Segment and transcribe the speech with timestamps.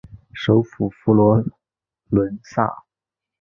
[0.33, 1.43] 首府佛罗
[2.09, 2.85] 伦萨。